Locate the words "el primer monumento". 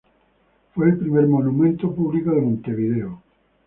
0.89-1.93